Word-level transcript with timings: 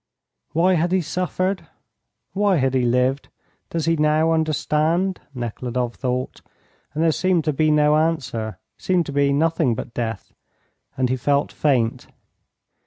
"Why 0.53 0.73
had 0.73 0.91
he 0.91 1.01
suffered? 1.01 1.67
Why 2.33 2.55
had 2.55 2.73
he 2.73 2.85
lived? 2.85 3.29
Does 3.69 3.85
he 3.85 3.97
now 3.97 4.31
understand?" 4.31 5.21
Nekhludoff 5.35 5.93
thought, 5.93 6.41
and 6.95 7.03
there 7.03 7.11
seemed 7.11 7.43
to 7.45 7.53
be 7.53 7.69
no 7.69 7.95
answer, 7.95 8.57
seemed 8.79 9.05
to 9.05 9.13
be 9.13 9.31
nothing 9.31 9.75
but 9.75 9.93
death, 9.93 10.33
and 10.97 11.07
he 11.09 11.17
felt 11.17 11.51
faint. 11.51 12.07